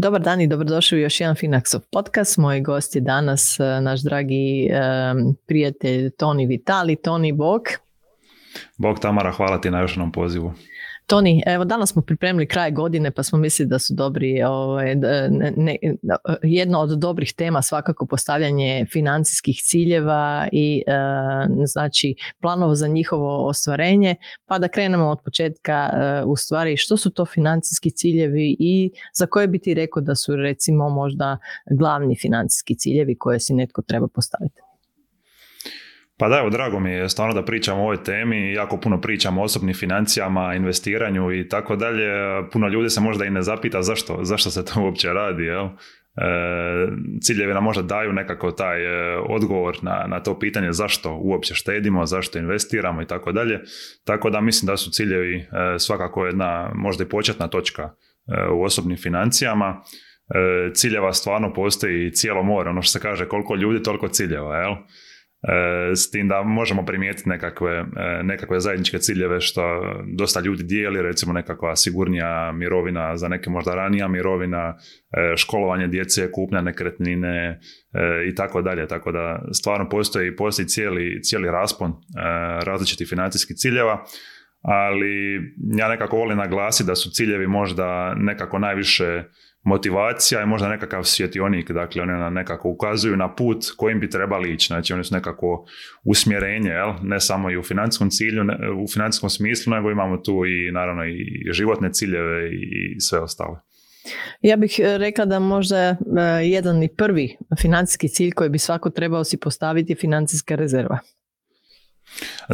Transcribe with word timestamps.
Dobar 0.00 0.20
dan 0.20 0.40
i 0.40 0.46
dobrodošli 0.46 0.98
u 0.98 1.00
još 1.00 1.20
jedan 1.20 1.36
Finaxov 1.36 1.80
podcast. 1.92 2.38
Moj 2.38 2.60
gost 2.60 2.94
je 2.94 3.00
danas 3.00 3.60
e, 3.60 3.80
naš 3.80 4.00
dragi 4.00 4.70
prijatelj 5.46 6.10
Toni 6.10 6.46
Vitali. 6.46 6.96
Toni, 6.96 7.32
bog. 7.32 7.62
Bog 8.76 9.00
Tamara, 9.00 9.32
hvala 9.32 9.60
ti 9.60 9.70
na 9.70 9.80
još 9.80 9.92
jednom 9.92 10.12
pozivu. 10.12 10.52
Toni, 11.08 11.42
evo 11.46 11.64
danas 11.64 11.90
smo 11.90 12.02
pripremili 12.02 12.48
kraj 12.48 12.70
godine 12.70 13.10
pa 13.10 13.22
smo 13.22 13.38
mislili 13.38 13.68
da 13.68 13.78
su 13.78 13.94
dobri, 13.94 14.42
ovaj, 14.42 14.94
ne, 15.56 15.76
jedno 16.42 16.78
od 16.78 16.98
dobrih 16.98 17.32
tema 17.32 17.62
svakako 17.62 18.06
postavljanje 18.06 18.86
financijskih 18.92 19.56
ciljeva 19.62 20.48
i 20.52 20.82
e, 20.86 20.92
znači 21.66 22.14
planova 22.40 22.74
za 22.74 22.88
njihovo 22.88 23.46
ostvarenje, 23.46 24.16
pa 24.46 24.58
da 24.58 24.68
krenemo 24.68 25.08
od 25.08 25.18
početka 25.24 25.90
e, 25.92 26.24
u 26.24 26.36
stvari 26.36 26.76
što 26.76 26.96
su 26.96 27.10
to 27.10 27.24
financijski 27.24 27.90
ciljevi 27.90 28.56
i 28.58 28.90
za 29.14 29.26
koje 29.26 29.48
bi 29.48 29.58
ti 29.58 29.74
rekao 29.74 30.02
da 30.02 30.14
su 30.14 30.36
recimo 30.36 30.88
možda 30.88 31.38
glavni 31.70 32.16
financijski 32.16 32.74
ciljevi 32.74 33.18
koje 33.18 33.40
si 33.40 33.54
netko 33.54 33.82
treba 33.82 34.08
postaviti. 34.08 34.67
Pa 36.18 36.28
da, 36.28 36.38
evo, 36.38 36.50
drago 36.50 36.80
mi 36.80 36.90
je 36.90 37.08
stvarno 37.08 37.34
da 37.34 37.44
pričamo 37.44 37.80
o 37.80 37.82
ovoj 37.82 38.02
temi, 38.02 38.52
jako 38.52 38.76
puno 38.76 39.00
pričamo 39.00 39.40
o 39.40 39.44
osobnim 39.44 39.74
financijama, 39.74 40.54
investiranju 40.54 41.32
i 41.32 41.48
tako 41.48 41.76
dalje. 41.76 42.08
Puno 42.52 42.68
ljudi 42.68 42.90
se 42.90 43.00
možda 43.00 43.24
i 43.24 43.30
ne 43.30 43.42
zapita 43.42 43.82
zašto, 43.82 44.18
zašto 44.22 44.50
se 44.50 44.64
to 44.64 44.80
uopće 44.84 45.12
radi, 45.12 45.44
jel? 45.44 45.64
E, 45.64 45.70
ciljevi 47.20 47.54
nam 47.54 47.64
možda 47.64 47.82
daju 47.82 48.12
nekako 48.12 48.50
taj 48.50 48.84
e, 48.84 49.18
odgovor 49.18 49.78
na, 49.82 50.04
na 50.08 50.20
to 50.20 50.38
pitanje 50.38 50.72
zašto 50.72 51.14
uopće 51.14 51.54
štedimo, 51.54 52.06
zašto 52.06 52.38
investiramo 52.38 53.02
i 53.02 53.06
tako 53.06 53.32
dalje. 53.32 53.60
Tako 54.04 54.30
da 54.30 54.40
mislim 54.40 54.66
da 54.66 54.76
su 54.76 54.90
ciljevi 54.90 55.36
e, 55.36 55.78
svakako 55.78 56.26
jedna 56.26 56.72
možda 56.74 57.04
i 57.04 57.08
početna 57.08 57.48
točka 57.48 57.90
u 58.52 58.62
osobnim 58.62 58.96
financijama. 58.96 59.82
Ciljeva 60.74 61.12
stvarno 61.12 61.52
postoji 61.52 62.12
cijelo 62.12 62.42
more, 62.42 62.70
ono 62.70 62.82
što 62.82 62.90
se 62.90 63.00
kaže 63.00 63.28
koliko 63.28 63.54
ljudi, 63.54 63.82
toliko 63.82 64.08
ciljeva, 64.08 64.56
jel? 64.56 64.74
E, 65.42 65.96
s 65.96 66.10
tim 66.10 66.28
da 66.28 66.42
možemo 66.42 66.84
primijetiti 66.84 67.28
nekakve, 67.28 67.76
e, 67.76 67.84
nekakve 68.22 68.60
zajedničke 68.60 68.98
ciljeve 68.98 69.40
što 69.40 69.62
dosta 70.16 70.40
ljudi 70.40 70.62
dijeli, 70.62 71.02
recimo 71.02 71.32
nekakva 71.32 71.76
sigurnija 71.76 72.52
mirovina 72.52 73.16
za 73.16 73.28
neke 73.28 73.50
možda 73.50 73.74
ranija 73.74 74.08
mirovina, 74.08 74.76
e, 75.12 75.36
školovanje 75.36 75.86
djece, 75.88 76.32
kupnja 76.32 76.60
nekretnine 76.60 77.60
i 78.28 78.34
tako 78.34 78.62
dalje. 78.62 78.86
Tako 78.86 79.12
da 79.12 79.42
stvarno 79.52 79.88
postoji, 79.88 80.36
postoji 80.36 80.68
cijeli, 80.68 81.22
cijeli 81.22 81.50
raspon 81.50 81.92
različitih 82.64 83.08
financijskih 83.08 83.56
ciljeva 83.56 84.04
ali 84.62 85.34
ja 85.78 85.88
nekako 85.88 86.16
volim 86.16 86.38
naglasiti 86.38 86.86
da 86.86 86.94
su 86.94 87.10
ciljevi 87.10 87.46
možda 87.46 88.14
nekako 88.14 88.58
najviše 88.58 89.24
motivacija 89.68 90.40
je 90.40 90.46
možda 90.46 90.68
nekakav 90.68 91.04
svjetionik, 91.04 91.70
dakle 91.70 92.02
oni 92.02 92.12
na 92.12 92.30
nekako 92.30 92.68
ukazuju 92.68 93.16
na 93.16 93.34
put 93.34 93.64
kojim 93.76 94.00
bi 94.00 94.10
trebali 94.10 94.52
ići, 94.54 94.66
znači 94.66 94.92
oni 94.92 95.04
su 95.04 95.14
nekako 95.14 95.66
usmjerenje, 96.04 96.70
jel? 96.70 96.92
ne 97.02 97.20
samo 97.20 97.50
i 97.50 97.56
u 97.56 97.62
financijskom 97.62 98.10
cilju, 98.10 98.42
u 98.84 98.88
financijskom 98.92 99.30
smislu, 99.30 99.74
nego 99.74 99.90
imamo 99.90 100.16
tu 100.16 100.46
i 100.46 100.72
naravno 100.72 101.04
i 101.06 101.52
životne 101.52 101.92
ciljeve 101.92 102.50
i 102.52 103.00
sve 103.00 103.18
ostale. 103.18 103.58
Ja 104.42 104.56
bih 104.56 104.78
e, 104.78 104.98
rekla 104.98 105.24
da 105.24 105.38
možda 105.38 105.78
e, 105.78 105.96
jedan 106.42 106.82
i 106.82 106.88
prvi 106.88 107.36
financijski 107.60 108.08
cilj 108.08 108.30
koji 108.30 108.50
bi 108.50 108.58
svako 108.58 108.90
trebao 108.90 109.24
si 109.24 109.36
postaviti 109.36 109.92
je 109.92 109.96
financijska 109.96 110.54
rezerva. 110.54 110.98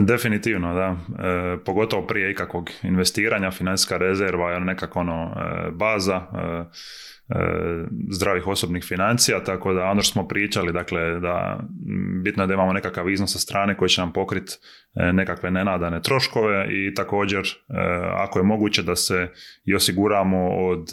Definitivno, 0.00 0.74
da. 0.74 0.96
E, 1.24 1.56
pogotovo 1.64 2.06
prije 2.06 2.30
ikakvog 2.30 2.70
investiranja, 2.82 3.50
financijska 3.50 3.96
rezerva 3.96 4.50
je 4.50 4.60
nekako 4.60 5.00
ono 5.00 5.34
e, 5.36 5.70
baza 5.70 6.16
e, 6.16 6.64
zdravih 8.10 8.46
osobnih 8.46 8.84
financija, 8.84 9.44
tako 9.44 9.72
da 9.72 9.84
ono 9.84 10.02
što 10.02 10.12
smo 10.12 10.28
pričali, 10.28 10.72
dakle, 10.72 11.20
da 11.20 11.60
bitno 12.22 12.42
je 12.42 12.46
da 12.46 12.54
imamo 12.54 12.72
nekakav 12.72 13.10
iznos 13.10 13.32
sa 13.32 13.38
strane 13.38 13.76
koji 13.76 13.88
će 13.88 14.00
nam 14.00 14.12
pokriti 14.12 14.52
nekakve 14.94 15.50
nenadane 15.50 16.02
troškove 16.02 16.66
i 16.70 16.94
također 16.94 17.42
ako 18.14 18.38
je 18.38 18.42
moguće 18.42 18.82
da 18.82 18.96
se 18.96 19.28
i 19.64 19.74
osiguramo 19.74 20.48
od 20.48 20.88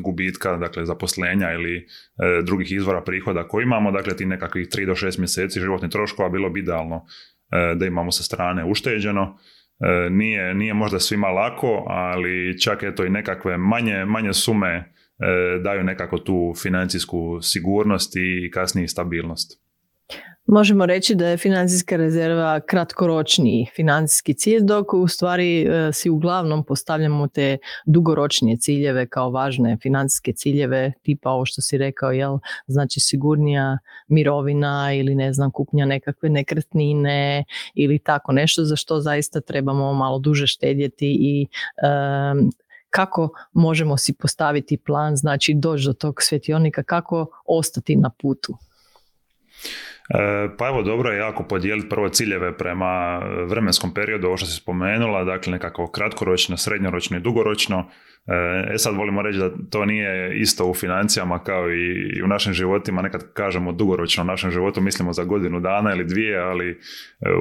gubitka, 0.00 0.56
dakle, 0.56 0.86
zaposlenja 0.86 1.52
ili 1.52 1.86
drugih 2.44 2.72
izvora 2.72 3.02
prihoda 3.02 3.48
koji 3.48 3.62
imamo, 3.62 3.92
dakle, 3.92 4.16
ti 4.16 4.26
nekakvih 4.26 4.68
3 4.68 4.86
do 4.86 4.92
6 4.92 5.18
mjeseci 5.18 5.60
životnih 5.60 5.90
troškova 5.90 6.28
bilo 6.28 6.50
bi 6.50 6.60
idealno 6.60 7.06
E, 7.06 7.39
da 7.76 7.86
imamo 7.86 8.12
sa 8.12 8.22
strane 8.22 8.64
ušteđeno. 8.64 9.38
E, 9.80 10.10
nije, 10.10 10.54
nije 10.54 10.74
možda 10.74 10.98
svima 10.98 11.28
lako, 11.28 11.84
ali 11.88 12.60
čak 12.60 12.82
eto 12.82 13.04
i 13.04 13.10
nekakve 13.10 13.56
manje, 13.56 14.04
manje 14.04 14.32
sume 14.32 14.68
e, 14.68 14.84
daju 15.64 15.84
nekako 15.84 16.18
tu 16.18 16.54
financijsku 16.62 17.38
sigurnost 17.42 18.16
i 18.16 18.50
kasnije 18.50 18.88
stabilnost. 18.88 19.69
Možemo 20.46 20.86
reći 20.86 21.14
da 21.14 21.28
je 21.28 21.36
financijska 21.36 21.96
rezerva 21.96 22.60
kratkoročniji 22.60 23.66
financijski 23.76 24.34
cilj, 24.34 24.60
dok 24.62 24.94
u 24.94 25.08
stvari 25.08 25.62
e, 25.62 25.92
si 25.92 26.10
uglavnom 26.10 26.64
postavljamo 26.64 27.28
te 27.28 27.58
dugoročnije 27.86 28.56
ciljeve 28.58 29.06
kao 29.06 29.30
važne 29.30 29.76
financijske 29.82 30.32
ciljeve, 30.32 30.92
tipa 31.02 31.30
ovo 31.30 31.44
što 31.44 31.62
si 31.62 31.78
rekao, 31.78 32.10
jel, 32.10 32.38
znači 32.66 33.00
sigurnija 33.00 33.78
mirovina 34.08 34.92
ili 34.94 35.14
ne 35.14 35.32
znam, 35.32 35.50
kupnja 35.50 35.86
nekakve 35.86 36.28
nekretnine 36.28 37.44
ili 37.74 37.98
tako 37.98 38.32
nešto 38.32 38.64
za 38.64 38.76
što 38.76 39.00
zaista 39.00 39.40
trebamo 39.40 39.92
malo 39.92 40.18
duže 40.18 40.46
štedjeti 40.46 41.16
i 41.20 41.46
kako 42.90 43.28
možemo 43.52 43.96
si 43.96 44.12
postaviti 44.12 44.76
plan, 44.76 45.16
znači 45.16 45.54
doći 45.54 45.84
do 45.86 45.92
tog 45.92 46.22
svjetionika, 46.22 46.82
kako 46.82 47.26
ostati 47.46 47.96
na 47.96 48.10
putu. 48.10 48.54
E, 50.10 50.48
pa 50.58 50.68
evo 50.68 50.82
dobro 50.82 51.10
je 51.10 51.18
jako 51.18 51.42
podijeliti 51.42 51.88
prvo 51.88 52.08
ciljeve 52.08 52.56
prema 52.56 53.18
vremenskom 53.46 53.94
periodu, 53.94 54.26
ovo 54.26 54.36
što 54.36 54.46
si 54.46 54.56
spomenula, 54.60 55.24
dakle 55.24 55.52
nekako 55.52 55.90
kratkoročno, 55.90 56.56
srednjoročno 56.56 57.16
i 57.16 57.20
dugoročno. 57.20 57.90
E, 58.26 58.74
e 58.74 58.78
sad 58.78 58.96
volimo 58.96 59.22
reći 59.22 59.38
da 59.38 59.50
to 59.70 59.84
nije 59.84 60.40
isto 60.40 60.66
u 60.66 60.74
financijama 60.74 61.38
kao 61.38 61.70
i 61.70 62.22
u 62.22 62.26
našim 62.26 62.52
životima, 62.52 63.02
nekad 63.02 63.32
kažemo 63.32 63.72
dugoročno 63.72 64.22
u 64.22 64.26
našem 64.26 64.50
životu, 64.50 64.80
mislimo 64.80 65.12
za 65.12 65.24
godinu 65.24 65.60
dana 65.60 65.94
ili 65.94 66.04
dvije, 66.04 66.38
ali 66.38 66.70
e, 66.70 66.76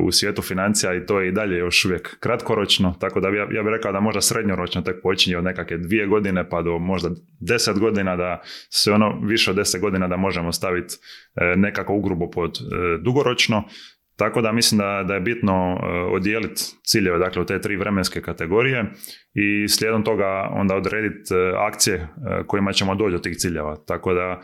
u 0.03 0.11
svijetu 0.11 0.41
financija 0.41 0.95
i 0.95 1.05
to 1.05 1.19
je 1.19 1.27
i 1.27 1.31
dalje 1.31 1.57
još 1.57 1.85
uvijek 1.85 2.19
kratkoročno, 2.19 2.95
tako 2.99 3.19
da 3.19 3.27
ja, 3.27 3.47
ja 3.51 3.63
bih 3.63 3.71
rekao 3.71 3.91
da 3.91 3.99
možda 3.99 4.21
srednjoročno 4.21 4.81
tek 4.81 5.01
počinje 5.03 5.37
od 5.37 5.43
nekakve 5.43 5.77
dvije 5.77 6.07
godine 6.07 6.49
pa 6.49 6.61
do 6.61 6.79
možda 6.79 7.09
deset 7.39 7.79
godina 7.79 8.15
da 8.15 8.41
se 8.69 8.91
ono 8.91 9.19
više 9.23 9.51
od 9.51 9.57
deset 9.57 9.81
godina 9.81 10.07
da 10.07 10.17
možemo 10.17 10.51
staviti 10.51 10.95
nekako 11.55 11.93
ugrubo 11.93 12.29
pod 12.29 12.57
dugoročno. 13.01 13.63
Tako 14.19 14.41
da 14.41 14.51
mislim 14.51 14.77
da, 14.77 15.03
da 15.07 15.13
je 15.13 15.19
bitno 15.19 15.73
uh, 15.73 16.13
odijeliti 16.13 16.61
ciljeve 16.83 17.19
dakle, 17.19 17.41
u 17.41 17.45
te 17.45 17.61
tri 17.61 17.77
vremenske 17.77 18.21
kategorije 18.21 18.85
i 19.33 19.67
slijedom 19.67 20.03
toga 20.03 20.49
onda 20.51 20.75
odrediti 20.75 21.33
uh, 21.33 21.39
akcije 21.67 21.95
uh, 21.95 22.45
kojima 22.47 22.71
ćemo 22.71 22.95
doći 22.95 23.11
do 23.11 23.19
tih 23.19 23.37
ciljeva. 23.37 23.75
Tako 23.87 24.13
da 24.13 24.41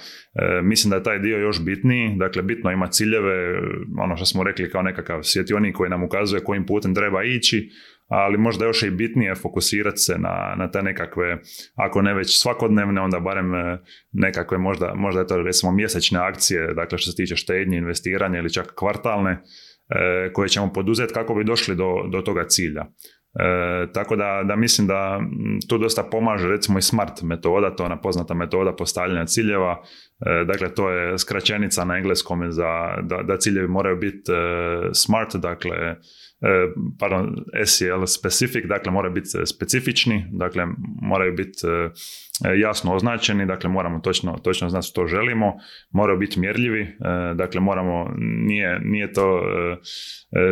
mislim 0.64 0.90
da 0.90 0.96
je 0.96 1.04
taj 1.04 1.20
dio 1.20 1.38
još 1.38 1.66
bitniji, 1.66 2.16
dakle 2.18 2.42
bitno 2.42 2.72
ima 2.72 2.88
ciljeve, 2.88 3.60
ono 4.00 4.16
što 4.16 4.26
smo 4.26 4.44
rekli 4.44 4.70
kao 4.70 4.82
nekakav 4.82 5.24
svjetionik 5.24 5.76
koji 5.76 5.90
nam 5.90 6.04
ukazuje 6.04 6.44
kojim 6.44 6.66
putem 6.66 6.96
treba 6.96 7.24
ići, 7.24 7.70
ali 8.08 8.38
možda 8.38 8.66
još 8.66 8.84
i 8.84 8.90
bitnije 8.90 9.36
fokusirati 9.36 9.98
se 9.98 10.18
na, 10.18 10.56
na 10.58 10.72
te 10.72 10.82
nekakve, 10.82 11.38
ako 11.76 12.02
ne 12.02 12.14
već 12.14 12.42
svakodnevne, 12.42 13.02
onda 13.02 13.20
barem 13.20 13.52
nekakve 14.12 14.58
možda, 14.58 14.94
možda 14.96 15.20
je 15.22 15.44
recimo 15.44 15.72
mjesečne 15.72 16.20
akcije, 16.20 16.74
dakle 16.74 16.98
što 16.98 17.12
se 17.12 17.18
tiče 17.18 17.36
štednje, 17.36 17.78
investiranja 17.78 18.40
ili 18.40 18.54
čak 18.54 18.74
kvartalne, 18.76 19.32
E, 19.32 19.65
koje 20.34 20.50
ćemo 20.50 20.74
poduzeti 20.74 21.14
kako 21.14 21.36
bi 21.36 21.44
došli 21.44 21.76
do, 21.76 22.04
do 22.12 22.22
toga 22.22 22.48
cilja. 22.48 22.86
E, 23.40 23.92
tako 23.94 24.16
da, 24.16 24.44
da 24.48 24.56
mislim 24.56 24.88
da 24.88 25.20
tu 25.70 25.78
dosta 25.78 26.04
pomaže 26.04 26.48
recimo 26.48 26.78
i 26.80 26.82
smart 26.82 27.22
metoda, 27.22 27.76
to 27.76 27.84
je 27.84 27.86
ona 27.86 28.02
poznata 28.02 28.34
metoda 28.34 28.76
postavljanja 28.76 29.26
ciljeva. 29.26 29.82
E, 30.20 30.46
dakle, 30.46 30.74
to 30.74 30.90
je 30.90 31.18
skraćenica 31.18 31.86
na 31.86 31.98
engleskom 31.98 32.52
za, 32.52 32.98
da, 33.02 33.24
da 33.24 33.38
ciljevi 33.38 33.68
moraju 33.68 33.98
biti 33.98 34.32
e, 34.32 34.90
smart, 34.94 35.36
dakle 35.36 35.96
E, 36.42 36.68
pardon, 37.00 37.36
SEL 37.66 38.06
specific, 38.06 38.66
dakle 38.66 38.92
moraju 38.92 39.14
biti 39.14 39.30
specifični, 39.46 40.26
dakle 40.32 40.66
moraju 41.02 41.34
biti 41.34 41.58
jasno 42.62 42.96
označeni, 42.96 43.46
dakle 43.46 43.70
moramo 43.70 44.00
točno, 44.00 44.38
točno 44.44 44.70
znati 44.70 44.88
što 44.88 45.08
želimo, 45.08 45.54
moraju 45.92 46.20
biti 46.20 46.40
mjerljivi, 46.40 46.88
dakle 47.36 47.62
moramo, 47.62 48.14
nije, 48.48 48.80
nije 48.80 49.14
to 49.14 49.42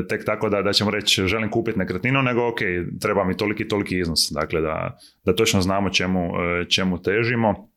tek 0.09 0.25
tako 0.25 0.49
da, 0.49 0.61
da 0.61 0.73
ćemo 0.73 0.91
reći 0.91 1.27
želim 1.27 1.49
kupiti 1.49 1.79
nekretninu, 1.79 2.21
nego 2.21 2.47
ok, 2.47 2.59
treba 3.01 3.23
mi 3.23 3.37
toliki, 3.37 3.67
toliki 3.67 3.99
iznos, 3.99 4.31
dakle 4.31 4.61
da, 4.61 4.97
da 5.25 5.35
točno 5.35 5.61
znamo 5.61 5.89
čemu, 5.89 6.31
čemu 6.69 7.01
težimo 7.01 7.72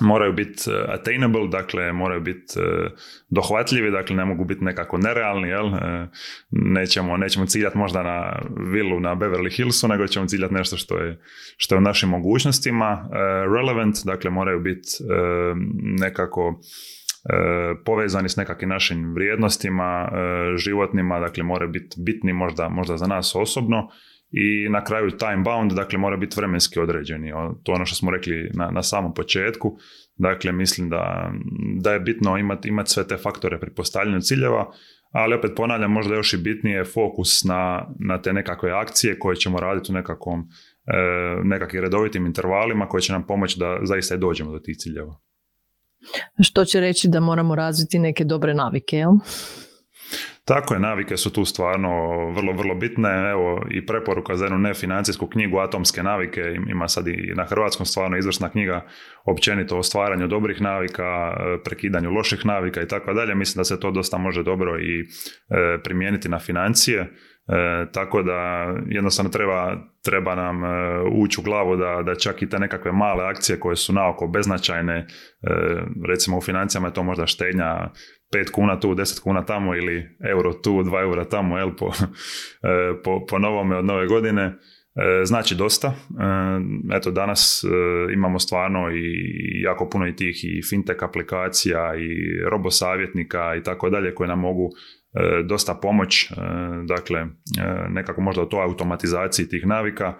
moraju 0.00 0.32
biti 0.32 0.70
e, 0.70 0.92
attainable, 0.92 1.48
dakle 1.48 1.92
moraju 1.92 2.20
biti 2.20 2.54
e, 2.60 2.90
dohvatljivi, 3.28 3.90
dakle 3.90 4.16
ne 4.16 4.24
mogu 4.24 4.44
biti 4.44 4.64
nekako 4.64 4.98
nerealni, 4.98 5.48
jel? 5.48 5.74
E, 5.74 6.08
nećemo, 6.50 7.16
nećemo 7.16 7.46
ciljati 7.46 7.78
možda 7.78 8.02
na 8.02 8.38
vilu 8.72 9.00
na 9.00 9.14
Beverly 9.14 9.56
Hillsu, 9.56 9.88
nego 9.88 10.06
ćemo 10.06 10.26
ciljati 10.26 10.54
nešto 10.54 10.76
što 10.76 10.98
je, 10.98 11.20
što 11.56 11.74
je 11.74 11.78
u 11.78 11.82
našim 11.82 12.08
mogućnostima. 12.08 13.08
Relevant, 13.54 13.96
dakle 14.04 14.30
moraju 14.30 14.60
biti 14.60 14.88
nekako 16.00 16.60
povezani 17.84 18.28
s 18.28 18.36
nekakvim 18.36 18.68
našim 18.68 19.14
vrijednostima 19.14 20.08
životnima, 20.56 21.20
dakle 21.20 21.42
moraju 21.42 21.70
biti 21.70 21.96
bitni 21.98 22.32
možda, 22.32 22.68
možda 22.68 22.96
za 22.96 23.06
nas 23.06 23.34
osobno 23.34 23.88
i 24.36 24.68
na 24.68 24.84
kraju 24.84 25.10
time 25.10 25.42
bound, 25.44 25.72
dakle 25.72 25.98
mora 25.98 26.16
biti 26.16 26.34
vremenski 26.36 26.80
određeni. 26.80 27.30
To 27.62 27.72
je 27.72 27.76
ono 27.76 27.86
što 27.86 27.96
smo 27.96 28.10
rekli 28.10 28.50
na, 28.54 28.70
na 28.70 28.82
samom 28.82 29.14
početku. 29.14 29.76
Dakle, 30.16 30.52
mislim 30.52 30.90
da, 30.90 31.32
da 31.80 31.92
je 31.92 32.00
bitno 32.00 32.38
imati 32.38 32.68
imat 32.68 32.88
sve 32.88 33.06
te 33.06 33.16
faktore 33.16 33.60
pri 33.60 33.74
postavljanju 33.74 34.20
ciljeva, 34.20 34.70
ali 35.10 35.34
opet 35.34 35.52
ponavljam, 35.56 35.92
možda 35.92 36.14
još 36.14 36.32
i 36.32 36.36
bitnije 36.36 36.84
fokus 36.84 37.44
na, 37.44 37.88
na 37.98 38.22
te 38.22 38.32
nekakve 38.32 38.70
akcije 38.72 39.18
koje 39.18 39.36
ćemo 39.36 39.60
raditi 39.60 39.92
u 39.92 39.94
nekakvom, 39.94 40.40
e, 40.40 40.96
nekakvim 41.44 41.82
redovitim 41.82 42.26
intervalima 42.26 42.88
koje 42.88 43.00
će 43.00 43.12
nam 43.12 43.26
pomoći 43.26 43.58
da 43.58 43.78
zaista 43.82 44.14
i 44.14 44.18
dođemo 44.18 44.52
do 44.52 44.58
tih 44.58 44.76
ciljeva. 44.76 45.16
Što 46.42 46.64
će 46.64 46.80
reći 46.80 47.08
da 47.08 47.20
moramo 47.20 47.54
razviti 47.54 47.98
neke 47.98 48.24
dobre 48.24 48.54
navike, 48.54 48.96
jel? 48.96 49.12
Tako 50.44 50.74
je, 50.74 50.80
navike 50.80 51.16
su 51.16 51.32
tu 51.32 51.44
stvarno 51.44 51.90
vrlo, 52.30 52.52
vrlo 52.52 52.74
bitne. 52.74 53.30
Evo 53.30 53.66
i 53.70 53.86
preporuka 53.86 54.36
za 54.36 54.44
jednu 54.44 54.58
nefinancijsku 54.58 55.26
knjigu 55.26 55.58
Atomske 55.58 56.02
navike, 56.02 56.40
ima 56.68 56.88
sad 56.88 57.08
i 57.08 57.32
na 57.36 57.44
hrvatskom 57.44 57.86
stvarno 57.86 58.16
izvrsna 58.16 58.48
knjiga 58.48 58.86
općenito 59.24 59.78
o 59.78 59.82
stvaranju 59.82 60.26
dobrih 60.26 60.60
navika, 60.60 61.36
prekidanju 61.64 62.10
loših 62.10 62.46
navika 62.46 62.82
i 62.82 62.88
tako 62.88 63.12
dalje. 63.12 63.34
Mislim 63.34 63.60
da 63.60 63.64
se 63.64 63.80
to 63.80 63.90
dosta 63.90 64.18
može 64.18 64.42
dobro 64.42 64.80
i 64.80 65.00
e, 65.00 65.04
primijeniti 65.82 66.28
na 66.28 66.38
financije. 66.38 67.10
E, 67.48 67.86
tako 67.92 68.22
da 68.22 68.68
jednostavno 68.88 69.30
treba, 69.30 69.76
treba 70.04 70.34
nam 70.34 70.64
e, 70.64 70.68
ući 71.12 71.40
u 71.40 71.42
glavu 71.42 71.76
da, 71.76 72.02
da 72.06 72.14
čak 72.14 72.42
i 72.42 72.48
te 72.48 72.58
nekakve 72.58 72.92
male 72.92 73.24
akcije 73.24 73.60
koje 73.60 73.76
su 73.76 73.92
naoko 73.92 74.26
beznačajne, 74.26 74.96
e, 74.96 75.06
recimo 76.08 76.38
u 76.38 76.40
financijama 76.40 76.88
je 76.88 76.94
to 76.94 77.02
možda 77.02 77.26
štednja 77.26 77.90
5 78.34 78.50
kuna 78.50 78.80
tu, 78.80 78.94
10 78.94 79.22
kuna 79.22 79.44
tamo 79.44 79.74
ili 79.74 80.16
euro 80.30 80.52
tu, 80.52 80.70
2 80.70 81.00
eura 81.00 81.24
tamo, 81.24 81.58
jel, 81.58 81.70
po, 81.78 81.86
e, 82.68 83.02
po, 83.04 83.26
po 83.26 83.38
novome 83.38 83.76
od 83.76 83.84
nove 83.84 84.06
godine. 84.06 84.42
E, 84.42 85.24
znači 85.24 85.54
dosta. 85.54 85.88
E, 85.88 85.96
eto, 86.96 87.10
danas 87.10 87.64
imamo 88.14 88.38
stvarno 88.38 88.90
i 88.90 89.12
jako 89.62 89.88
puno 89.88 90.08
i 90.08 90.16
tih 90.16 90.44
i 90.44 90.62
fintech 90.70 91.02
aplikacija 91.02 91.94
i 91.96 92.38
robosavjetnika 92.50 93.54
i 93.56 93.62
tako 93.62 93.90
dalje 93.90 94.14
koje 94.14 94.28
nam 94.28 94.40
mogu 94.40 94.70
dosta 95.44 95.74
pomoć, 95.74 96.30
dakle 96.88 97.26
nekako 97.88 98.20
možda 98.20 98.42
o 98.42 98.46
toj 98.46 98.62
automatizaciji 98.62 99.48
tih 99.48 99.66
navika 99.66 100.14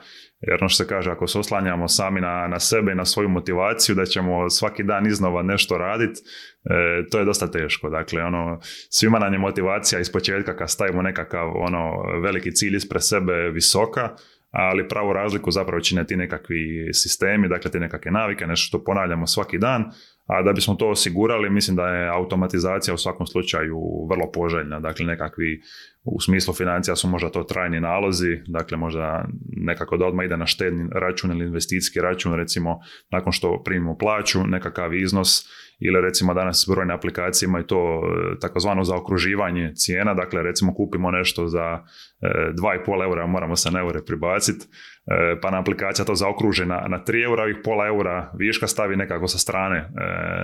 jer 0.46 0.58
ono 0.60 0.68
što 0.68 0.84
se 0.84 0.88
kaže, 0.88 1.10
ako 1.10 1.26
se 1.26 1.38
oslanjamo 1.38 1.88
sami 1.88 2.20
na, 2.20 2.48
na 2.48 2.60
sebe 2.60 2.92
i 2.92 2.94
na 2.94 3.04
svoju 3.04 3.28
motivaciju, 3.28 3.94
da 3.94 4.04
ćemo 4.04 4.50
svaki 4.50 4.82
dan 4.82 5.06
iznova 5.06 5.42
nešto 5.42 5.78
raditi, 5.78 6.20
e, 6.64 7.08
to 7.10 7.18
je 7.18 7.24
dosta 7.24 7.50
teško. 7.50 7.90
Dakle, 7.90 8.22
ono, 8.22 8.58
svima 8.90 9.18
nam 9.18 9.32
je 9.32 9.38
motivacija 9.38 10.00
iz 10.00 10.12
početka 10.12 10.56
kad 10.56 10.70
stavimo 10.70 11.02
nekakav 11.02 11.50
ono, 11.56 12.02
veliki 12.22 12.52
cilj 12.52 12.76
ispred 12.76 13.02
sebe 13.02 13.32
visoka, 13.32 14.16
ali 14.50 14.88
pravu 14.88 15.12
razliku 15.12 15.50
zapravo 15.50 15.80
čine 15.80 16.06
ti 16.06 16.16
nekakvi 16.16 16.90
sistemi, 16.92 17.48
dakle 17.48 17.70
te 17.70 17.80
nekakve 17.80 18.10
navike, 18.10 18.46
nešto 18.46 18.66
što 18.66 18.84
ponavljamo 18.84 19.26
svaki 19.26 19.58
dan, 19.58 19.84
a 20.26 20.42
da 20.42 20.52
bismo 20.52 20.74
to 20.74 20.88
osigurali, 20.88 21.50
mislim 21.50 21.76
da 21.76 21.88
je 21.88 22.08
automatizacija 22.08 22.94
u 22.94 22.98
svakom 22.98 23.26
slučaju 23.26 23.78
vrlo 24.10 24.30
poželjna. 24.32 24.80
Dakle, 24.80 25.06
nekakvi 25.06 25.60
u 26.04 26.20
smislu 26.20 26.54
financija 26.54 26.96
su 26.96 27.08
možda 27.08 27.30
to 27.30 27.42
trajni 27.42 27.80
nalozi, 27.80 28.40
dakle 28.46 28.76
možda 28.76 29.24
nekako 29.56 29.96
da 29.96 30.06
odmah 30.06 30.26
ide 30.26 30.36
na 30.36 30.46
štedni 30.46 30.88
račun 30.92 31.30
ili 31.30 31.44
investicijski 31.44 32.00
račun, 32.00 32.34
recimo 32.34 32.80
nakon 33.10 33.32
što 33.32 33.62
primimo 33.64 33.98
plaću, 33.98 34.46
nekakav 34.46 34.94
iznos 34.94 35.44
ili 35.80 36.00
recimo 36.00 36.34
danas 36.34 36.66
brojne 36.70 36.94
aplikacije 36.94 37.46
imaju 37.46 37.64
to 37.64 38.02
e, 38.02 38.38
takozvano 38.38 38.84
zaokruživanje 38.84 39.72
cijena, 39.74 40.14
dakle 40.14 40.42
recimo 40.42 40.74
kupimo 40.74 41.10
nešto 41.10 41.48
za 41.48 41.80
2,5 42.22 43.00
e, 43.00 43.04
eura, 43.04 43.26
moramo 43.26 43.56
se 43.56 43.70
na 43.70 43.80
eure 43.80 44.00
pribaciti, 44.06 44.66
e, 44.66 45.40
pa 45.40 45.50
na 45.50 45.60
aplikacija 45.60 46.04
to 46.04 46.14
zaokruži 46.14 46.66
na, 46.66 46.86
na 46.88 47.04
3 47.04 47.24
eura, 47.24 47.42
ovih 47.42 47.56
pola 47.64 47.86
eura 47.86 48.32
viška 48.38 48.66
stavi 48.66 48.96
nekako 48.96 49.28
sa 49.28 49.38
strane 49.38 49.90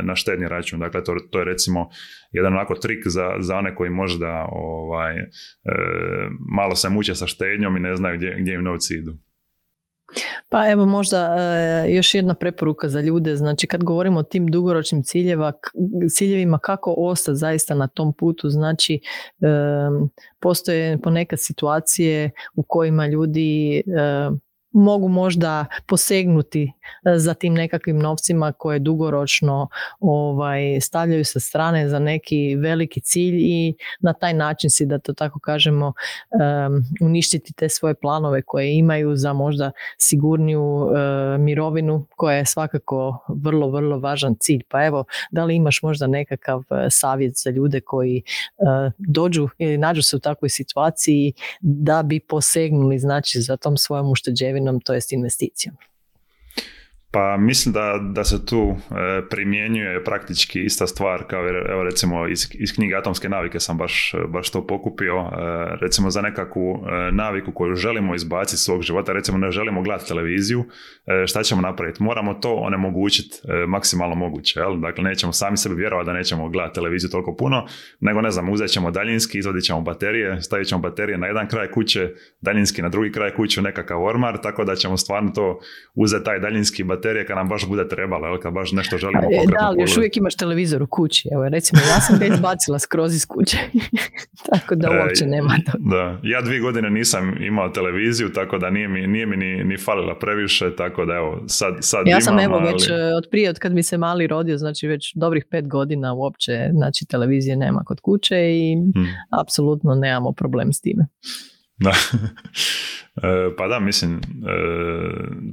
na 0.03 0.15
štedni 0.15 0.49
račun, 0.49 0.81
dakle 0.81 1.05
to, 1.05 1.17
to 1.31 1.39
je 1.39 1.45
recimo 1.45 1.89
jedan 2.31 2.53
onako 2.53 2.75
trik 2.75 3.03
za, 3.07 3.31
za 3.41 3.57
one 3.57 3.75
koji 3.75 3.91
možda 3.91 4.49
ovaj, 4.53 5.15
malo 6.57 6.75
se 6.75 6.89
muče 6.89 7.15
sa 7.15 7.27
štednjom 7.27 7.77
i 7.77 7.81
ne 7.81 7.97
znaju 7.97 8.17
gdje, 8.17 8.37
gdje 8.41 8.55
im 8.55 8.65
novci 8.65 8.95
idu. 8.95 9.19
Pa 10.49 10.71
evo 10.71 10.87
možda 10.87 11.37
e, 11.39 11.95
još 11.95 12.15
jedna 12.15 12.35
preporuka 12.35 12.89
za 12.89 13.01
ljude, 13.01 13.37
znači 13.37 13.67
kad 13.67 13.85
govorimo 13.85 14.21
o 14.21 14.23
tim 14.23 14.47
dugoročnim 14.47 15.03
ciljeva, 15.03 15.53
ciljevima 16.17 16.59
kako 16.59 16.95
ostati 16.99 17.37
zaista 17.37 17.75
na 17.75 17.89
tom 17.89 18.13
putu, 18.13 18.49
znači 18.49 18.95
e, 18.95 19.47
postoje 20.41 20.99
ponekad 20.99 21.39
situacije 21.43 22.31
u 22.55 22.63
kojima 22.63 23.07
ljudi 23.07 23.79
e, 23.79 23.83
mogu 24.73 25.09
možda 25.09 25.67
posegnuti 25.87 26.63
e, 26.63 27.19
za 27.19 27.35
tim 27.35 27.55
nekakvim 27.55 27.99
novcima 27.99 28.53
koje 28.53 28.79
dugoročno 28.79 29.69
ovaj, 30.01 30.81
stavljaju 30.81 31.25
sa 31.25 31.41
strane 31.41 31.89
za 31.89 31.99
neki 31.99 32.57
veliki 32.57 33.01
cilj 33.01 33.37
i 33.39 33.75
na 34.01 34.13
taj 34.13 34.35
način 34.35 34.71
si 34.71 34.87
da 34.87 34.99
to 34.99 35.13
tako 35.13 35.39
kažemo 35.39 35.93
uništiti 37.01 37.53
te 37.53 37.69
svoje 37.69 37.95
planove 37.95 38.43
koje 38.43 38.79
imaju 38.79 39.17
za 39.17 39.33
možda 39.33 39.71
sigurniju 39.99 40.63
e, 40.65 41.39
mirovinu 41.39 42.07
koja 42.17 42.37
je 42.37 42.47
svakako 42.47 43.25
vrlo 43.29 43.71
vrlo 43.71 43.99
važan 43.99 44.35
cilj. 44.41 44.63
Pa 44.69 44.85
evo, 44.87 45.05
da 45.31 45.45
li 45.45 45.57
imaš 45.57 45.83
možda 45.83 46.07
nekakav 46.07 46.61
e, 46.71 46.91
savjet 46.91 47.33
za 47.37 47.51
ljude 47.51 47.81
koji 47.81 48.23
dođu 48.99 49.49
ili 49.59 49.79
nađu 49.79 50.03
se 50.03 50.17
u 50.17 50.19
takvoj 50.19 50.49
situaciji 50.49 51.33
da 51.61 52.03
bi 52.03 52.21
posegnuli 52.21 52.99
znači 52.99 53.41
za 53.41 53.57
tom 53.57 53.77
svojom 53.77 54.11
ušteđevinom 54.11 54.60
imovinom, 54.61 54.81
to 54.81 54.95
jest 54.95 55.13
investicijom. 55.13 55.77
Pa 57.13 57.37
mislim 57.37 57.73
da, 57.73 57.99
da 58.03 58.25
se 58.25 58.47
tu 58.47 58.77
e, 58.91 59.29
primjenjuje 59.31 60.05
praktički 60.05 60.65
ista 60.65 60.87
stvar 60.87 61.25
kao 61.25 61.49
evo 61.49 61.83
recimo 61.83 62.29
iz, 62.29 62.49
iz 62.55 62.75
knjige 62.75 62.95
Atomske 62.97 63.29
navike 63.29 63.61
sam 63.61 63.79
baš, 63.79 64.15
baš 64.29 64.51
to 64.51 64.67
pokupio. 64.67 65.17
E, 65.17 65.31
recimo 65.81 66.11
za 66.11 66.21
nekakvu 66.21 66.73
e, 66.73 67.13
naviku 67.13 67.53
koju 67.53 67.75
želimo 67.75 68.15
izbaciti 68.15 68.55
iz 68.55 68.61
svog 68.61 68.83
života, 68.83 69.13
recimo 69.13 69.39
ne 69.39 69.51
želimo 69.51 69.83
gledati 69.83 70.09
televiziju, 70.09 70.65
šta 71.27 71.43
ćemo 71.43 71.61
napraviti? 71.61 72.03
Moramo 72.03 72.35
to 72.35 72.55
onemogućiti 72.55 73.37
maksimalno 73.69 74.15
moguće. 74.15 74.61
Jel? 74.61 74.81
Dakle, 74.81 75.05
nećemo 75.05 75.33
sami 75.33 75.57
sebi 75.57 75.75
vjerovati 75.75 76.07
da 76.07 76.13
nećemo 76.13 76.49
gledati 76.49 76.75
televiziju 76.75 77.11
toliko 77.11 77.37
puno, 77.37 77.67
nego 78.01 78.21
ne 78.21 78.31
znam, 78.31 78.49
uzet 78.49 78.71
ćemo 78.71 78.91
daljinski, 78.91 79.39
izvadit 79.39 79.65
ćemo 79.65 79.81
baterije, 79.81 80.43
stavit 80.43 80.69
ćemo 80.69 80.81
baterije 80.81 81.19
na 81.19 81.27
jedan 81.27 81.49
kraj 81.49 81.71
kuće, 81.71 82.11
daljinski 82.41 82.83
na 82.83 82.89
drugi 82.89 83.13
kraj 83.13 83.35
kuće, 83.35 83.63
nekakav 83.63 84.05
ormar, 84.05 84.39
tako 84.43 84.65
da 84.65 84.75
ćemo 84.75 84.97
stvarno 84.97 85.31
to 85.31 85.61
uzeti 85.95 86.25
taj 86.25 86.39
daljinski 86.39 86.85
baterije 87.01 87.27
kad 87.27 87.37
nam 87.37 87.49
baš 87.49 87.69
bude 87.69 87.89
trebalo, 87.89 88.27
jel, 88.27 88.39
kad 88.39 88.53
baš 88.53 88.73
nešto 88.73 88.99
želimo 88.99 89.23
pokretno. 89.23 89.57
Da, 89.59 89.67
ali 89.67 89.81
još 89.81 89.97
uvijek 89.97 90.17
imaš 90.17 90.37
televizor 90.37 90.83
u 90.83 90.87
kući. 90.87 91.29
Evo, 91.33 91.49
recimo, 91.49 91.81
ja 91.81 92.01
sam 92.01 92.19
ga 92.19 92.27
izbacila 92.27 92.79
skroz 92.79 93.15
iz 93.15 93.27
kuće. 93.27 93.57
tako 94.51 94.75
da 94.75 94.89
e, 94.89 95.01
uopće 95.01 95.27
nema 95.27 95.55
to. 95.67 95.73
Da, 95.79 96.19
ja 96.23 96.41
dvije 96.41 96.61
godine 96.61 96.91
nisam 96.91 97.43
imao 97.43 97.69
televiziju, 97.69 98.33
tako 98.33 98.59
da 98.59 98.71
nije 98.71 98.89
mi, 98.89 99.07
nije 99.07 99.27
mi 99.27 99.37
ni, 99.37 99.65
ni 99.65 99.79
falila 99.79 100.19
previše, 100.19 100.77
tako 100.77 101.05
da 101.05 101.15
evo, 101.15 101.45
sad, 101.47 101.75
sad 101.81 102.07
Ja 102.07 102.21
sam 102.21 102.39
evo 102.39 102.59
već 102.59 102.91
e, 102.91 102.95
od 103.17 103.29
prije, 103.31 103.51
od 103.51 103.59
kad 103.59 103.73
mi 103.73 103.83
se 103.83 103.99
mali 103.99 104.27
rodio, 104.27 104.59
znači 104.59 104.87
već 104.87 105.13
dobrih 105.15 105.45
pet 105.51 105.69
godina 105.69 106.15
uopće, 106.15 106.69
znači 106.73 107.07
televizije 107.07 107.57
nema 107.57 107.83
kod 107.87 108.01
kuće 108.01 108.37
i 108.37 108.75
hmm. 108.95 109.07
apsolutno 109.41 109.95
nemamo 109.95 110.33
problem 110.33 110.73
s 110.73 110.81
time. 110.81 111.07
Da. 111.77 111.93
E, 113.17 113.57
pa 113.57 113.69
da, 113.69 113.79
mislim, 113.79 114.17
e, 114.17 114.21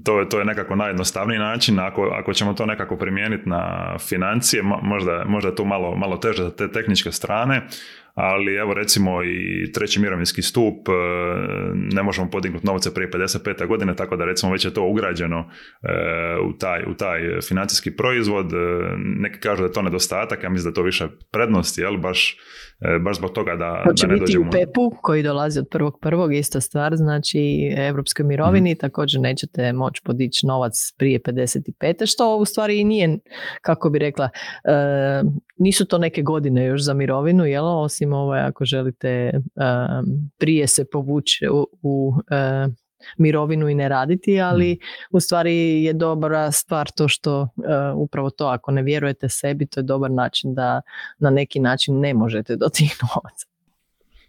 to 0.04 0.20
je, 0.20 0.30
to 0.30 0.40
je 0.40 0.46
nekako 0.46 0.76
najjednostavniji 0.76 1.40
način. 1.40 1.80
Ako, 1.80 2.02
ako 2.04 2.34
ćemo 2.34 2.54
to 2.54 2.66
nekako 2.66 2.98
primijeniti 2.98 3.50
na 3.50 3.96
financije, 4.00 4.64
možda, 4.82 5.24
možda 5.28 5.56
to 5.56 5.66
malo, 5.66 5.96
malo 5.96 6.18
teže 6.18 6.44
za 6.44 6.56
te 6.56 6.72
tehničke 6.72 7.12
strane, 7.12 7.68
ali 8.20 8.56
evo 8.56 8.74
recimo 8.74 9.24
i 9.24 9.72
treći 9.72 10.00
mirovinski 10.00 10.42
stup 10.42 10.88
ne 11.74 12.04
možemo 12.04 12.30
podignuti 12.30 12.68
novce 12.68 12.94
prije 12.94 13.12
55. 13.12 13.68
godine, 13.68 13.96
tako 13.96 14.16
da 14.16 14.26
recimo 14.26 14.52
već 14.52 14.66
je 14.66 14.74
to 14.74 14.84
ugrađeno 14.84 15.50
u 16.50 16.58
taj, 16.58 16.84
u 16.88 16.94
taj 16.94 17.20
financijski 17.48 17.96
proizvod. 17.96 18.52
Neki 18.98 19.40
kažu 19.40 19.62
da 19.62 19.68
je 19.68 19.74
to 19.74 19.82
nedostatak, 19.82 20.44
ja 20.44 20.50
mislim 20.50 20.64
da 20.64 20.70
je 20.70 20.82
to 20.82 20.84
više 20.84 21.08
prednosti, 21.32 21.82
jel, 21.82 21.98
baš 21.98 22.38
E, 22.82 23.00
baš 23.00 23.18
zbog 23.18 23.32
toga 23.32 23.56
da, 23.56 23.84
Hoće 23.88 24.08
da 24.08 24.14
ne 24.14 24.20
biti 24.20 24.38
u 24.38 24.44
PEP-u 24.52 24.92
koji 25.02 25.24
dolazi 25.24 25.60
od 25.60 25.68
prvog 25.72 26.00
prvog, 26.02 26.34
ista 26.34 26.62
stvar, 26.62 26.96
znači 26.96 27.40
evropskoj 27.78 28.26
mirovini, 28.26 28.74
mm 28.74 28.78
također 28.78 29.22
nećete 29.22 29.74
moći 29.74 30.02
podići 30.06 30.46
novac 30.46 30.74
prije 30.98 31.20
55. 31.20 32.12
što 32.12 32.38
u 32.38 32.46
stvari 32.46 32.80
i 32.80 32.84
nije, 32.84 33.20
kako 33.62 33.90
bi 33.90 34.00
rekla, 34.00 34.30
e, 34.64 35.24
nisu 35.58 35.86
to 35.86 35.98
neke 35.98 36.22
godine 36.22 36.66
još 36.66 36.84
za 36.84 36.94
mirovinu, 36.94 37.46
jel? 37.46 37.66
osim 37.66 38.07
ovo 38.14 38.34
ako 38.34 38.66
želite 38.66 39.10
e, 39.10 39.40
prije 40.38 40.68
se 40.68 40.86
povući 40.92 41.48
u, 41.48 41.68
u 41.82 42.14
mirovinu 43.18 43.70
i 43.70 43.76
ne 43.76 43.90
raditi, 43.90 44.42
ali 44.42 44.74
mm. 44.74 44.78
u 45.12 45.20
stvari 45.20 45.84
je 45.84 45.94
dobra 45.94 46.52
stvar 46.52 46.90
to 46.96 47.08
što 47.08 47.42
uh, 47.42 47.48
upravo 47.96 48.30
to, 48.30 48.48
ako 48.48 48.72
ne 48.72 48.82
vjerujete 48.82 49.30
sebi, 49.30 49.68
to 49.68 49.80
je 49.80 49.84
dobar 49.84 50.12
način 50.12 50.54
da 50.54 50.82
na 51.20 51.30
neki 51.30 51.60
način 51.60 52.00
ne 52.00 52.14
možete 52.14 52.56
do 52.56 52.70
tih 52.70 52.98
novaca. 53.02 53.57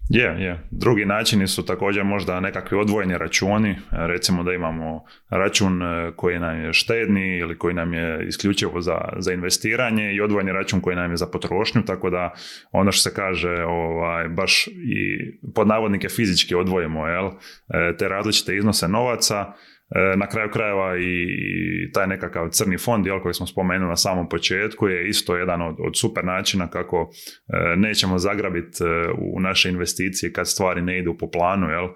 Je, 0.09 0.25
je. 0.39 0.59
Drugi 0.71 1.05
načini 1.05 1.47
su 1.47 1.67
također 1.67 2.05
možda 2.05 2.41
nekakvi 2.41 2.79
odvojeni 2.79 3.19
računi, 3.19 3.77
recimo 3.91 4.43
da 4.43 4.53
imamo 4.53 5.05
račun 5.31 5.83
e, 5.83 6.13
koji 6.17 6.39
nam 6.39 6.61
je 6.61 6.73
štedni 6.73 7.39
ili 7.39 7.59
koji 7.59 7.75
nam 7.75 7.95
je 7.95 8.27
isključivo 8.29 8.81
za, 8.81 8.99
za 9.19 9.33
investiranje 9.33 10.13
i 10.13 10.21
odvojeni 10.21 10.53
račun 10.53 10.81
koji 10.81 10.97
nam 10.97 11.11
je 11.11 11.17
za 11.17 11.27
potrošnju, 11.27 11.83
tako 11.83 12.11
da 12.11 12.35
ono 12.73 12.93
što 12.93 13.11
se 13.11 13.15
kaže 13.15 13.65
ovaj, 13.65 14.29
baš 14.29 14.67
i 14.67 15.33
pod 15.55 15.69
navodnike 15.69 16.09
fizički 16.09 16.55
odvojimo 16.55 17.07
jel, 17.07 17.27
e, 17.27 17.97
te 17.97 18.09
različite 18.09 18.57
iznose 18.57 18.89
novaca, 18.89 19.53
na 20.17 20.27
kraju 20.29 20.51
krajeva 20.51 20.99
i 20.99 21.93
taj 21.93 22.07
nekakav 22.07 22.49
crni 22.51 22.79
fond 22.79 23.07
jel, 23.07 23.21
koji 23.21 23.35
smo 23.35 23.47
spomenuli 23.47 23.89
na 23.89 23.97
samom 23.97 24.29
početku 24.29 24.89
je 24.89 25.09
isto 25.09 25.37
jedan 25.37 25.63
od, 25.63 25.77
od 25.79 25.99
super 25.99 26.25
načina 26.25 26.71
kako 26.71 27.11
e, 27.49 27.77
nećemo 27.77 28.19
zagrabiti 28.19 28.85
e, 28.85 28.87
u 29.19 29.41
naše 29.41 29.69
investicije 29.69 30.33
kad 30.33 30.49
stvari 30.49 30.83
ne 30.83 30.99
idu 30.99 31.17
po 31.19 31.31
planu 31.31 31.71
jel, 31.71 31.89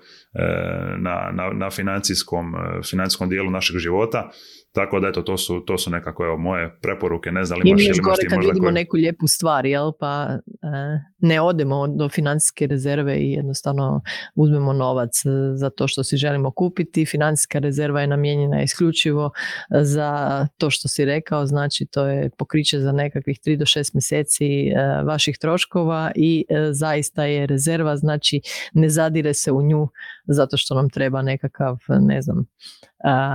na, 0.99 1.31
na, 1.33 1.51
na 1.53 1.71
financijskom, 1.71 2.55
financijskom 2.91 3.29
dijelu 3.29 3.51
našeg 3.51 3.79
života. 3.79 4.31
Tako 4.73 5.01
da 5.01 5.09
eto, 5.09 5.23
to 5.23 5.37
su, 5.37 5.61
to 5.61 5.79
su 5.79 5.91
nekako 5.91 6.25
evo, 6.25 6.37
moje 6.37 6.79
preporuke, 6.81 7.33
ne 7.33 7.45
znam 7.45 7.61
li 7.61 7.71
imaš 7.71 7.83
ili 7.83 7.99
gore 7.99 8.23
kad 8.29 8.39
vidimo 8.45 8.71
neku 8.71 8.97
lijepu 8.97 9.27
stvar, 9.27 9.67
jel, 9.67 9.93
pa 10.01 10.29
e, 10.29 10.69
ne 11.19 11.41
odemo 11.41 11.89
do 11.89 12.09
financijske 12.09 12.67
rezerve 12.67 13.17
i 13.17 13.33
jednostavno 13.33 14.01
uzmemo 14.35 14.73
novac 14.73 15.27
e, 15.27 15.31
za 15.55 15.71
to 15.71 15.89
što 15.89 16.05
si 16.05 16.17
želimo 16.17 16.51
kupiti. 16.51 17.07
Financijska 17.07 17.59
rezerva 17.59 18.01
je 18.01 18.07
namijenjena 18.07 18.63
isključivo 18.63 19.31
za 19.71 20.47
to 20.59 20.71
što 20.71 20.89
si 20.89 21.05
rekao, 21.05 21.47
znači 21.47 21.87
to 21.87 22.07
je 22.07 22.31
pokriće 22.39 22.79
za 22.79 22.93
nekakvih 22.93 23.39
3 23.47 23.57
do 23.57 23.65
6 23.65 23.95
mjeseci 23.95 24.69
e, 24.69 25.03
vaših 25.05 25.39
troškova 25.39 26.13
i 26.15 26.45
zaista 26.71 27.25
je 27.25 27.47
rezerva, 27.47 27.97
znači 27.97 28.41
ne 28.73 28.89
zadire 28.89 29.35
se 29.35 29.53
u 29.53 29.63
nju 29.63 29.89
zato 30.25 30.57
što 30.57 30.75
nam 30.75 30.91
treba 30.91 31.23
nekakav, 31.23 31.79
ne 31.89 32.23
znam, 32.23 32.45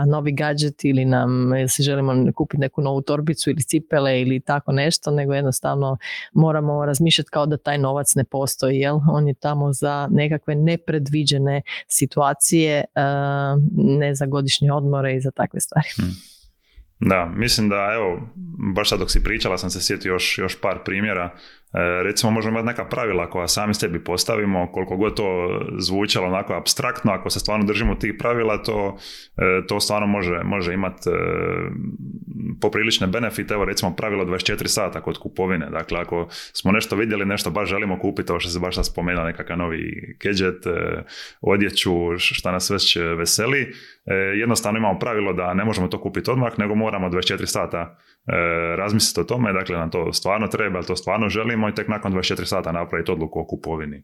novi 0.08 0.32
gadget 0.32 0.86
ili 0.86 1.06
nam 1.06 1.52
se 1.68 1.84
želimo 1.84 2.32
kupiti 2.36 2.62
neku 2.62 2.82
novu 2.82 3.02
torbicu 3.02 3.50
ili 3.50 3.64
cipele 3.64 4.22
ili 4.22 4.40
tako 4.40 4.72
nešto, 4.72 5.12
nego 5.12 5.34
jednostavno 5.34 5.98
moramo 6.34 6.86
razmišljati 6.86 7.30
kao 7.30 7.46
da 7.46 7.58
taj 7.58 7.78
novac 7.78 8.16
ne 8.16 8.24
postoji, 8.24 8.78
jel? 8.78 9.00
On 9.12 9.28
je 9.28 9.34
tamo 9.34 9.74
za 9.74 10.08
nekakve 10.12 10.56
nepredviđene 10.56 11.62
situacije, 11.88 12.84
ne 13.72 14.16
za 14.16 14.26
godišnje 14.26 14.72
odmore 14.72 15.16
i 15.16 15.22
za 15.22 15.32
takve 15.32 15.60
stvari. 15.60 15.88
Hmm. 15.96 16.12
Da, 17.00 17.26
mislim 17.36 17.70
da 17.70 17.76
evo, 17.96 18.30
baš 18.76 18.90
sad 18.90 19.00
dok 19.00 19.12
si 19.12 19.24
pričala 19.24 19.58
sam 19.58 19.70
se 19.70 19.82
sjetio 19.82 20.10
još, 20.10 20.38
još 20.38 20.62
par 20.62 20.78
primjera 20.86 21.38
recimo 22.04 22.32
možemo 22.32 22.60
imati 22.60 22.68
neka 22.68 22.86
pravila 22.86 23.30
koja 23.30 23.48
sami 23.48 23.74
sebi 23.74 24.04
postavimo, 24.04 24.72
koliko 24.72 24.98
god 24.98 25.16
to 25.16 25.60
zvučalo 25.80 26.28
onako 26.28 26.54
abstraktno, 26.54 27.12
ako 27.12 27.30
se 27.30 27.40
stvarno 27.40 27.66
držimo 27.66 27.96
tih 27.96 28.14
pravila, 28.20 28.64
to, 28.64 28.98
e, 29.38 29.68
to 29.68 29.80
stvarno 29.80 30.08
može, 30.08 30.42
može 30.44 30.74
imati 30.74 31.10
e, 31.10 31.14
poprilične 32.62 33.08
benefite, 33.08 33.54
evo 33.54 33.66
recimo 33.66 33.96
pravilo 33.96 34.26
24 34.26 34.68
sata 34.68 35.02
kod 35.02 35.18
kupovine, 35.18 35.70
dakle 35.70 36.00
ako 36.00 36.28
smo 36.32 36.72
nešto 36.72 36.96
vidjeli, 36.96 37.26
nešto 37.26 37.50
baš 37.50 37.70
želimo 37.70 38.00
kupiti, 38.00 38.32
ovo 38.32 38.40
što 38.40 38.50
se 38.50 38.60
baš 38.60 38.76
sad 38.76 38.86
spomenuo, 38.86 39.26
nekakav 39.26 39.58
novi 39.58 40.16
gadget, 40.24 40.64
odjeću, 41.42 41.92
šta 42.18 42.52
nas 42.52 42.70
već 42.70 42.98
veseli, 43.18 43.74
jednostavno 44.40 44.80
imamo 44.80 45.00
pravilo 45.00 45.34
da 45.34 45.54
ne 45.54 45.66
možemo 45.66 45.88
to 45.88 46.02
kupiti 46.02 46.32
odmah, 46.32 46.60
nego 46.60 46.76
moramo 46.76 47.10
24 47.10 47.46
sata 47.46 47.98
razmisliti 48.78 49.22
o 49.22 49.24
tome, 49.24 49.54
dakle 49.54 49.78
nam 49.78 49.92
to 49.92 50.14
stvarno 50.14 50.48
treba, 50.48 50.82
to 50.82 50.96
stvarno 50.96 51.30
želimo 51.30 51.70
i 51.70 51.74
tek 51.74 51.88
nakon 51.88 52.14
24 52.14 52.46
sata 52.46 52.72
napraviti 52.72 53.12
odluku 53.12 53.40
o 53.40 53.46
kupovini. 53.46 54.04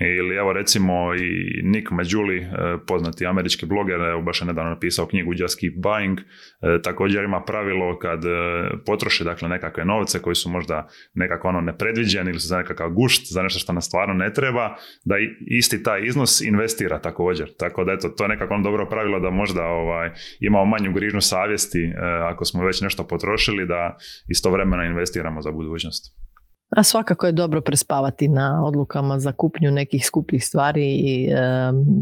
Ili 0.00 0.36
evo 0.36 0.52
recimo 0.52 1.14
i 1.14 1.60
Nick 1.62 1.90
Majuli, 1.90 2.38
e, 2.38 2.46
poznati 2.86 3.26
američki 3.26 3.66
bloger, 3.66 4.00
evo 4.00 4.22
baš 4.22 4.40
je 4.40 4.46
nedavno 4.46 4.70
napisao 4.70 5.06
knjigu 5.06 5.32
Just 5.36 5.60
Keep 5.60 5.74
Buying, 5.76 6.18
e, 6.18 6.82
također 6.82 7.24
ima 7.24 7.42
pravilo 7.42 7.98
kad 7.98 8.24
e, 8.24 8.28
potroši 8.86 9.24
dakle 9.24 9.48
nekakve 9.48 9.84
novce 9.84 10.22
koji 10.22 10.34
su 10.34 10.50
možda 10.50 10.88
nekako 11.14 11.48
ono 11.48 11.60
nepredviđeni 11.60 12.30
ili 12.30 12.40
su 12.40 12.48
za 12.48 12.58
nekakav 12.58 12.90
gušt, 12.90 13.22
za 13.32 13.42
nešto 13.42 13.58
što 13.58 13.72
nam 13.72 13.82
stvarno 13.82 14.14
ne 14.14 14.32
treba, 14.32 14.76
da 15.04 15.14
isti 15.46 15.82
taj 15.82 16.06
iznos 16.06 16.40
investira 16.40 16.98
također. 16.98 17.56
Tako 17.58 17.84
da 17.84 17.92
eto, 17.92 18.08
to 18.08 18.24
je 18.24 18.28
nekako 18.28 18.54
ono 18.54 18.62
dobro 18.62 18.88
pravilo 18.88 19.20
da 19.20 19.30
možda 19.30 19.66
ovaj, 19.66 20.10
imamo 20.40 20.64
manju 20.64 20.92
grižnu 20.92 21.20
savjesti 21.20 21.92
ako 22.30 22.44
smo 22.44 22.64
već 22.64 22.80
nešto 22.80 23.06
potrošili 23.06 23.66
da 23.66 23.96
istovremeno 24.28 24.84
investiramo 24.84 25.42
za 25.42 25.50
budućnost. 25.50 26.23
A 26.76 26.82
svakako 26.82 27.26
je 27.26 27.32
dobro 27.32 27.60
prespavati 27.60 28.28
na 28.28 28.64
odlukama 28.64 29.18
za 29.18 29.32
kupnju 29.32 29.70
nekih 29.70 30.06
skupljih 30.06 30.46
stvari 30.46 30.86
i 30.86 31.28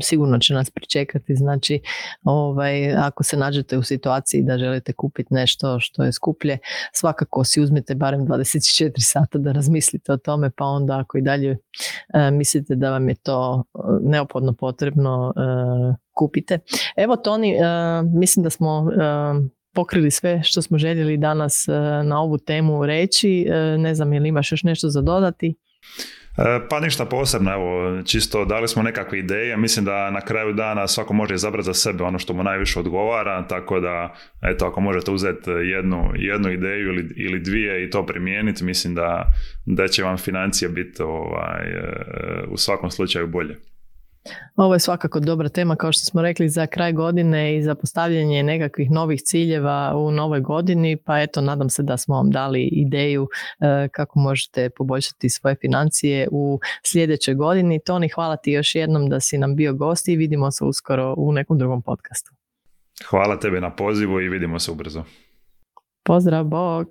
sigurno 0.02 0.38
će 0.38 0.54
nas 0.54 0.70
pričekati. 0.70 1.36
Znači, 1.36 1.80
ovaj, 2.22 2.94
ako 2.94 3.22
se 3.22 3.36
nađete 3.36 3.78
u 3.78 3.82
situaciji 3.82 4.42
da 4.42 4.58
želite 4.58 4.92
kupiti 4.92 5.34
nešto 5.34 5.80
što 5.80 6.04
je 6.04 6.12
skuplje, 6.12 6.58
svakako 6.92 7.44
si 7.44 7.60
uzmite 7.60 7.94
barem 7.94 8.26
24 8.26 8.92
sata 8.98 9.38
da 9.38 9.52
razmislite 9.52 10.12
o 10.12 10.16
tome, 10.16 10.50
pa 10.50 10.64
onda 10.64 10.98
ako 10.98 11.18
i 11.18 11.22
dalje 11.22 11.58
mislite 12.32 12.74
da 12.74 12.90
vam 12.90 13.08
je 13.08 13.14
to 13.14 13.64
neophodno 14.02 14.52
potrebno, 14.52 15.34
kupite. 16.14 16.58
Evo 16.96 17.16
Toni, 17.16 17.56
mislim 18.14 18.42
da 18.42 18.50
smo 18.50 18.90
pokrili 19.74 20.10
sve 20.10 20.42
što 20.42 20.62
smo 20.62 20.78
željeli 20.78 21.16
danas 21.16 21.68
e, 21.68 21.72
na 22.04 22.20
ovu 22.20 22.38
temu 22.38 22.86
reći. 22.86 23.46
E, 23.48 23.78
ne 23.78 23.94
znam, 23.94 24.12
je 24.12 24.20
li 24.20 24.28
imaš 24.28 24.52
još 24.52 24.62
nešto 24.62 24.88
za 24.88 25.00
dodati? 25.00 25.54
E, 26.38 26.68
pa 26.70 26.80
ništa 26.80 27.04
posebno, 27.04 27.52
evo, 27.52 28.02
čisto 28.02 28.44
dali 28.44 28.68
smo 28.68 28.82
nekakve 28.82 29.18
ideje, 29.18 29.56
mislim 29.56 29.84
da 29.84 30.10
na 30.10 30.20
kraju 30.20 30.52
dana 30.52 30.88
svako 30.88 31.12
može 31.12 31.34
izabrati 31.34 31.66
za 31.66 31.74
sebe 31.74 32.04
ono 32.04 32.18
što 32.18 32.32
mu 32.32 32.42
najviše 32.42 32.80
odgovara, 32.80 33.46
tako 33.48 33.80
da, 33.80 34.14
eto, 34.42 34.66
ako 34.66 34.80
možete 34.80 35.10
uzeti 35.10 35.50
jednu, 35.50 36.10
jednu 36.14 36.52
ideju 36.52 36.88
ili, 36.88 37.14
ili 37.16 37.40
dvije 37.40 37.84
i 37.84 37.90
to 37.90 38.06
primijeniti, 38.06 38.64
mislim 38.64 38.94
da, 38.94 39.32
da 39.66 39.88
će 39.88 40.02
vam 40.02 40.18
financije 40.18 40.68
biti 40.68 41.02
ovaj, 41.02 41.66
u 42.48 42.56
svakom 42.56 42.90
slučaju 42.90 43.26
bolje. 43.26 43.71
Ovo 44.56 44.74
je 44.74 44.80
svakako 44.80 45.20
dobra 45.20 45.48
tema, 45.48 45.76
kao 45.76 45.92
što 45.92 46.04
smo 46.04 46.22
rekli, 46.22 46.48
za 46.48 46.66
kraj 46.66 46.92
godine 46.92 47.56
i 47.56 47.62
za 47.62 47.74
postavljanje 47.74 48.42
nekakvih 48.42 48.90
novih 48.90 49.22
ciljeva 49.22 49.92
u 49.96 50.10
novoj 50.10 50.40
godini, 50.40 50.96
pa 50.96 51.20
eto, 51.20 51.40
nadam 51.40 51.70
se 51.70 51.82
da 51.82 51.96
smo 51.96 52.14
vam 52.14 52.30
dali 52.30 52.62
ideju 52.62 53.28
e, 53.60 53.88
kako 53.88 54.18
možete 54.18 54.70
poboljšati 54.70 55.30
svoje 55.30 55.56
financije 55.60 56.28
u 56.30 56.60
sljedećoj 56.82 57.34
godini. 57.34 57.80
Toni, 57.80 58.08
hvala 58.08 58.36
ti 58.36 58.52
još 58.52 58.74
jednom 58.74 59.08
da 59.08 59.20
si 59.20 59.38
nam 59.38 59.56
bio 59.56 59.74
gost 59.74 60.08
i 60.08 60.16
vidimo 60.16 60.50
se 60.50 60.64
uskoro 60.64 61.14
u 61.16 61.32
nekom 61.32 61.58
drugom 61.58 61.82
podcastu. 61.82 62.32
Hvala 63.10 63.40
tebi 63.40 63.60
na 63.60 63.76
pozivu 63.76 64.20
i 64.20 64.28
vidimo 64.28 64.58
se 64.58 64.70
ubrzo. 64.70 65.04
Pozdrav, 66.02 66.44
bok! 66.44 66.88